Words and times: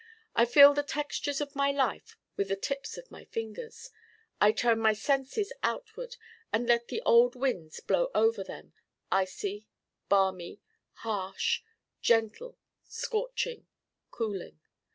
I 0.35 0.45
feel 0.45 0.73
the 0.73 0.81
textures 0.81 1.41
of 1.41 1.55
my 1.55 1.69
life 1.69 2.17
with 2.35 2.47
the 2.47 2.55
tips 2.55 2.97
of 2.97 3.11
my 3.11 3.25
fingers. 3.25 3.91
I 4.39 4.51
turn 4.51 4.79
my 4.79 4.93
senses 4.93 5.53
outward 5.61 6.15
and 6.51 6.65
let 6.65 6.87
the 6.87 7.03
old 7.03 7.35
winds 7.35 7.79
blow 7.81 8.09
over 8.15 8.43
them 8.43 8.73
icy, 9.11 9.67
balmy, 10.09 10.59
harsh, 11.03 11.61
gentle, 12.01 12.57
scorching, 12.83 13.67
cooling. 14.09 14.59